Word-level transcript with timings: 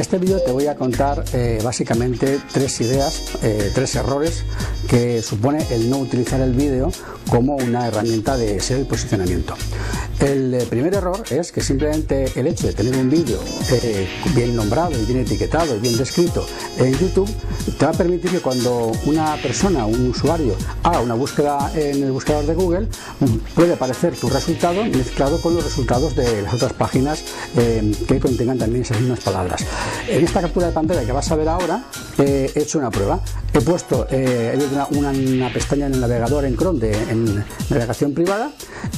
este 0.00 0.18
vídeo 0.18 0.40
te 0.40 0.52
voy 0.52 0.66
a 0.66 0.76
contar 0.76 1.24
eh, 1.32 1.58
básicamente 1.62 2.40
tres 2.52 2.80
ideas, 2.80 3.34
eh, 3.42 3.72
tres 3.74 3.96
errores 3.96 4.44
que 4.88 5.22
supone 5.22 5.64
el 5.70 5.90
no 5.90 5.98
utilizar 5.98 6.40
el 6.40 6.54
vídeo 6.54 6.90
como 7.30 7.56
una 7.56 7.86
herramienta 7.86 8.36
de 8.36 8.58
SEO 8.58 8.80
y 8.80 8.84
posicionamiento. 8.84 9.54
El 10.18 10.54
eh, 10.54 10.66
primer 10.68 10.94
error 10.94 11.22
es 11.30 11.52
que 11.52 11.60
simplemente 11.60 12.32
el 12.34 12.48
hecho 12.48 12.66
de 12.66 12.72
tener 12.72 12.96
un 12.96 13.08
vídeo 13.08 13.38
bien 14.34 14.56
nombrado 14.56 14.90
y 15.00 15.04
bien 15.04 15.20
etiquetado 15.20 15.76
y 15.76 15.78
bien 15.78 15.96
descrito 15.96 16.44
en 16.78 16.92
YouTube 16.98 17.30
te 17.78 17.84
va 17.84 17.92
a 17.92 17.94
permitir 17.94 18.30
que 18.30 18.40
cuando 18.40 18.90
una 19.04 19.36
persona, 19.36 19.86
un 19.86 20.08
usuario, 20.08 20.56
haga 20.82 21.00
una 21.00 21.14
búsqueda 21.14 21.70
en 21.74 22.02
el 22.02 22.10
buscador 22.10 22.46
de 22.46 22.54
Google, 22.54 22.88
puede 23.54 23.74
aparecer 23.74 24.16
tu 24.16 24.28
resultado 24.28 24.84
mezclado 24.84 25.40
con 25.40 25.54
los 25.54 25.62
resultados 25.62 26.16
de 26.16 26.42
las 26.42 26.54
otras 26.54 26.72
páginas 26.72 27.22
que 27.54 28.18
contengan 28.18 28.58
también 28.58 28.82
esas 28.82 29.00
mismas 29.00 29.20
palabras. 29.20 29.64
En 30.08 30.24
esta 30.24 30.40
captura 30.40 30.68
de 30.68 30.72
pantalla 30.72 31.04
que 31.04 31.12
vas 31.12 31.30
a 31.30 31.36
ver 31.36 31.48
ahora, 31.48 31.84
he 32.18 32.50
hecho 32.56 32.78
una 32.78 32.90
prueba. 32.90 33.20
He 33.52 33.60
puesto 33.60 34.06
eh, 34.10 34.52
una, 34.86 35.52
pestaña 35.52 35.86
en 35.86 35.94
el 35.94 36.00
navegador 36.00 36.44
en 36.44 36.56
Chrome 36.56 36.80
de 36.80 36.92
en 37.10 37.44
navegación 37.70 38.12
privada 38.12 38.52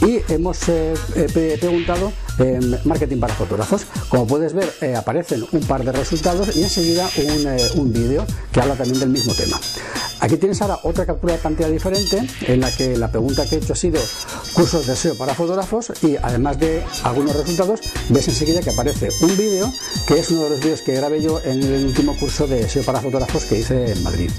y 0.07 0.21
hemos 0.33 0.69
eh, 0.69 0.95
preguntado 1.61 2.13
em, 2.39 2.77
marketing 2.85 3.19
para 3.19 3.35
fotógrafos. 3.35 3.87
Como 4.09 4.27
puedes 4.27 4.53
ver, 4.53 4.73
eh, 4.81 4.95
aparecen 4.97 5.45
un 5.53 5.61
par 5.61 5.85
de 5.85 5.93
resultados 5.93 6.57
y 6.57 6.63
enseguida 6.63 7.09
un, 7.17 7.81
un 7.81 7.93
vídeo 7.93 8.27
que 8.53 8.61
habla 8.61 8.75
también 8.75 9.01
del 9.01 9.11
mismo 9.11 9.35
tema. 9.35 9.59
Aquí 10.21 10.37
tienes 10.37 10.61
ahora 10.61 10.79
otra 10.83 11.07
captura 11.07 11.33
de 11.33 11.39
pantalla 11.39 11.71
diferente 11.71 12.23
en 12.43 12.61
la 12.61 12.71
que 12.71 12.97
la 12.97 13.11
pregunta 13.11 13.49
que 13.49 13.57
he 13.57 13.59
hecho 13.59 13.73
ha 13.73 13.77
sido 13.77 14.01
cursos 14.53 14.87
de 14.87 14.95
SEO 14.95 15.17
para 15.17 15.35
fotógrafos 15.35 15.93
y 16.03 16.17
además 16.17 16.61
de 16.61 16.85
algunos 17.05 17.35
resultados 17.35 17.81
ves 18.11 18.29
enseguida 18.29 18.61
que 18.61 18.71
aparece 18.71 19.09
un 19.23 19.35
vídeo 19.39 19.73
que 20.07 20.19
es 20.19 20.31
uno 20.31 20.45
de 20.45 20.51
los 20.51 20.61
vídeos 20.61 20.83
que 20.83 20.93
grabé 20.93 21.23
yo 21.23 21.41
en 21.43 21.63
el 21.63 21.87
último 21.87 22.15
curso 22.19 22.47
de 22.47 22.69
SEO 22.69 22.85
para 22.85 23.01
fotógrafos 23.01 23.47
que 23.47 23.61
hice 23.61 23.93
en 23.93 24.03
Madrid. 24.03 24.31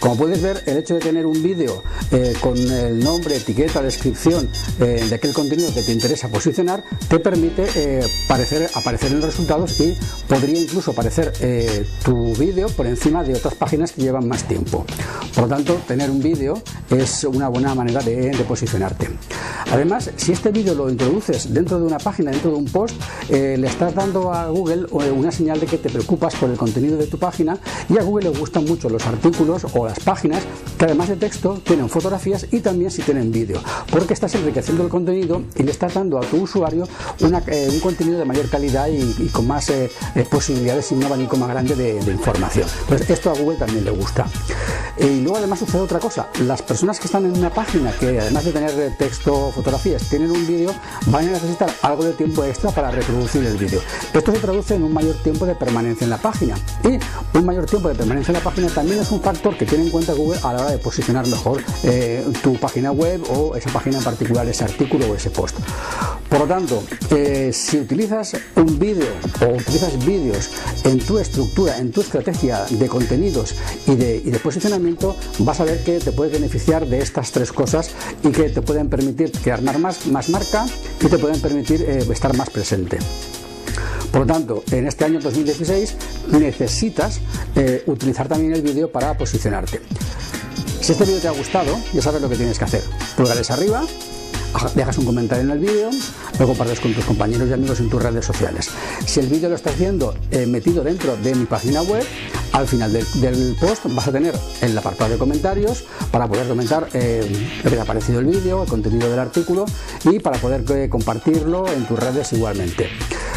Como 0.00 0.16
puedes 0.16 0.42
ver, 0.42 0.62
el 0.66 0.76
hecho 0.76 0.94
de 0.94 1.00
tener 1.00 1.26
un 1.26 1.42
vídeo 1.42 1.82
eh, 2.10 2.34
con 2.40 2.56
el 2.56 3.02
nombre, 3.02 3.36
etiqueta, 3.36 3.80
descripción 3.82 4.48
eh, 4.78 5.06
de 5.08 5.14
aquel 5.14 5.32
contenido 5.32 5.72
que 5.72 5.82
te 5.82 5.92
interesa 5.92 6.28
posicionar, 6.28 6.84
te 7.08 7.18
permite 7.18 7.66
eh, 7.74 8.06
aparecer 8.26 9.12
en 9.12 9.22
resultados 9.22 9.80
y 9.80 9.96
podría 10.28 10.60
incluso 10.60 10.90
aparecer 10.90 11.32
tu 12.04 12.34
vídeo 12.36 12.68
por 12.68 12.86
encima 12.86 13.24
de 13.24 13.34
otras 13.34 13.54
páginas 13.54 13.92
que 13.92 14.02
llevan 14.02 14.28
más 14.28 14.44
tiempo. 14.44 14.84
Por 15.34 15.44
lo 15.44 15.48
tanto, 15.48 15.74
tener 15.86 16.10
un 16.10 16.20
vídeo 16.20 16.62
es 16.90 17.24
una 17.24 17.48
buena 17.48 17.74
manera 17.74 18.00
de, 18.02 18.32
posicionarte. 18.46 19.08
Además, 19.72 20.10
si 20.16 20.32
este 20.32 20.50
vídeo 20.50 20.74
lo 20.74 20.88
introduces 20.88 21.52
dentro 21.52 21.78
de 21.78 21.86
una 21.86 21.98
página, 21.98 22.30
dentro 22.30 22.50
de 22.50 22.56
un 22.56 22.66
post, 22.66 22.94
le 23.28 23.66
estás 23.66 23.94
dando 23.94 24.32
a 24.32 24.48
Google 24.48 24.86
una 24.92 25.32
señal 25.32 25.58
de 25.58 25.66
que 25.66 25.78
te 25.78 25.90
preocupas 25.90 26.34
por 26.36 26.50
el 26.50 26.56
contenido 26.56 26.96
de 26.96 27.06
tu 27.06 27.18
página 27.18 27.58
y 27.88 27.98
a 27.98 28.02
Google 28.02 28.30
le 28.30 28.38
gustan 28.38 28.64
mucho 28.64 28.88
los 28.88 29.04
artículos 29.06 29.66
o 29.74 29.85
las 29.86 30.00
páginas 30.00 30.42
que 30.78 30.84
además 30.84 31.08
de 31.08 31.16
texto 31.16 31.60
tienen 31.64 31.88
fotografías 31.88 32.46
y 32.50 32.60
también 32.60 32.90
si 32.90 33.02
tienen 33.02 33.32
vídeo, 33.32 33.60
porque 33.90 34.14
estás 34.14 34.34
enriqueciendo 34.34 34.82
el 34.82 34.88
contenido 34.88 35.42
y 35.56 35.62
le 35.62 35.70
estás 35.70 35.94
dando 35.94 36.18
a 36.18 36.20
tu 36.22 36.36
usuario 36.42 36.86
eh, 37.46 37.68
un 37.70 37.80
contenido 37.80 38.18
de 38.18 38.24
mayor 38.24 38.48
calidad 38.48 38.88
y, 38.88 39.28
con 39.28 39.46
más 39.46 39.70
eh, 39.70 39.90
eh, 40.14 40.26
posibilidades 40.30 40.92
y 40.92 40.94
un 40.94 41.04
abanico 41.04 41.36
más 41.36 41.48
grande 41.48 41.74
de, 41.74 42.00
de 42.02 42.12
información. 42.12 42.68
Pues 42.88 43.08
esto 43.08 43.30
a 43.30 43.34
Google 43.34 43.56
también 43.56 43.84
le 43.84 43.90
gusta. 43.90 44.26
Y 44.98 45.20
luego 45.20 45.36
además 45.36 45.58
sucede 45.58 45.82
otra 45.82 45.98
cosa, 45.98 46.28
las 46.40 46.62
personas 46.62 46.98
que 46.98 47.06
están 47.06 47.24
en 47.26 47.36
una 47.36 47.50
página 47.50 47.92
que 47.92 48.18
además 48.18 48.44
de 48.44 48.52
tener 48.52 48.96
texto 48.96 49.48
o 49.48 49.52
fotografías 49.52 50.08
tienen 50.08 50.30
un 50.30 50.46
vídeo, 50.46 50.72
van 51.06 51.28
a 51.28 51.32
necesitar 51.32 51.70
algo 51.82 52.04
de 52.04 52.12
tiempo 52.12 52.44
extra 52.44 52.70
para 52.70 52.90
reproducir 52.90 53.44
el 53.44 53.56
vídeo. 53.58 53.80
Esto 54.12 54.32
se 54.32 54.38
traduce 54.38 54.74
en 54.74 54.82
un 54.82 54.92
mayor 54.92 55.14
tiempo 55.16 55.44
de 55.44 55.54
permanencia 55.54 56.04
en 56.04 56.10
la 56.10 56.18
página 56.18 56.56
y 56.82 56.98
un 57.36 57.44
mayor 57.44 57.66
tiempo 57.66 57.88
de 57.88 57.94
permanencia 57.94 58.32
en 58.32 58.38
la 58.38 58.44
página 58.44 58.68
también 58.68 59.00
es 59.00 59.10
un 59.10 59.20
factor 59.20 59.56
que 59.56 59.66
tiene 59.66 59.75
en 59.80 59.90
cuenta 59.90 60.12
Google 60.12 60.38
a 60.42 60.52
la 60.52 60.62
hora 60.62 60.70
de 60.70 60.78
posicionar 60.78 61.26
mejor 61.26 61.62
eh, 61.84 62.24
tu 62.42 62.54
página 62.58 62.92
web 62.92 63.22
o 63.30 63.56
esa 63.56 63.70
página 63.70 63.98
en 63.98 64.04
particular, 64.04 64.46
ese 64.48 64.64
artículo 64.64 65.10
o 65.10 65.14
ese 65.14 65.30
post. 65.30 65.56
Por 66.28 66.40
lo 66.40 66.46
tanto, 66.46 66.82
eh, 67.10 67.50
si 67.52 67.78
utilizas 67.78 68.36
un 68.56 68.78
vídeo 68.78 69.06
o 69.40 69.54
utilizas 69.54 70.04
vídeos 70.04 70.50
en 70.84 70.98
tu 70.98 71.18
estructura, 71.18 71.78
en 71.78 71.92
tu 71.92 72.00
estrategia 72.00 72.64
de 72.68 72.88
contenidos 72.88 73.54
y 73.86 73.94
de, 73.94 74.40
posicionamiento, 74.42 75.16
vas 75.40 75.60
a 75.60 75.64
ver 75.64 75.82
que 75.82 75.98
te 75.98 76.12
puedes 76.12 76.32
beneficiar 76.32 76.86
de 76.86 77.00
estas 77.00 77.32
tres 77.32 77.52
cosas 77.52 77.90
y 78.22 78.30
que 78.30 78.50
te 78.50 78.62
pueden 78.62 78.88
permitir 78.88 79.32
crear 79.32 79.62
más, 79.62 80.06
más 80.06 80.28
marca 80.28 80.66
y 81.00 81.06
te 81.06 81.18
pueden 81.18 81.40
permitir 81.40 81.82
eh, 81.82 82.06
estar 82.10 82.36
más 82.36 82.50
presente. 82.50 82.98
Por 84.16 84.26
lo 84.26 84.32
tanto, 84.32 84.64
en 84.70 84.86
este 84.86 85.04
año 85.04 85.20
2016 85.20 85.94
necesitas 86.28 87.20
eh, 87.54 87.82
utilizar 87.84 88.26
también 88.26 88.54
el 88.54 88.62
vídeo 88.62 88.90
para 88.90 89.14
posicionarte. 89.14 89.82
Si 90.80 90.92
este 90.92 91.04
vídeo 91.04 91.20
te 91.20 91.28
ha 91.28 91.32
gustado, 91.32 91.78
ya 91.92 92.00
sabes 92.00 92.22
lo 92.22 92.30
que 92.30 92.36
tienes 92.36 92.58
que 92.58 92.64
hacer. 92.64 92.82
Pulgares 93.14 93.50
arriba, 93.50 93.84
dejas 94.74 94.96
un 94.96 95.04
comentario 95.04 95.44
en 95.44 95.50
el 95.50 95.58
vídeo, 95.58 95.90
lo 96.38 96.46
compartes 96.46 96.80
con 96.80 96.94
tus 96.94 97.04
compañeros 97.04 97.46
y 97.50 97.52
amigos 97.52 97.78
en 97.80 97.90
tus 97.90 98.02
redes 98.02 98.24
sociales. 98.24 98.70
Si 99.04 99.20
el 99.20 99.26
vídeo 99.26 99.50
lo 99.50 99.54
estás 99.54 99.78
viendo 99.78 100.14
eh, 100.30 100.46
metido 100.46 100.82
dentro 100.82 101.14
de 101.18 101.34
mi 101.34 101.44
página 101.44 101.82
web, 101.82 102.02
al 102.52 102.66
final 102.66 102.94
del, 102.94 103.54
post 103.60 103.84
vas 103.90 104.08
a 104.08 104.12
tener 104.12 104.34
el 104.62 104.78
apartado 104.78 105.10
de 105.10 105.18
comentarios 105.18 105.84
para 106.10 106.26
poder 106.26 106.48
comentar 106.48 106.88
eh, 106.94 107.30
lo 107.62 107.68
que 107.68 107.76
te 107.76 107.82
ha 107.82 107.84
parecido 107.84 108.20
el 108.20 108.24
vídeo, 108.24 108.62
el 108.62 108.68
contenido 108.70 109.10
del 109.10 109.18
artículo 109.18 109.66
y 110.04 110.20
para 110.20 110.38
poder 110.38 110.64
eh, 110.70 110.88
compartirlo 110.88 111.70
en 111.70 111.84
tus 111.84 111.98
redes 111.98 112.32
igualmente. 112.32 112.88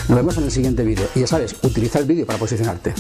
Nos 0.10 0.18
vemos 0.18 0.38
en 0.40 0.46
el 0.46 0.52
siguiente 0.52 0.84
vídeo 0.84 1.08
y 1.14 1.20
ya 1.20 1.28
sabes, 1.28 1.56
utiliza 1.62 2.00
el 2.00 2.06
vídeo 2.06 2.26
para 2.26 2.40
posicionarte. 2.40 2.96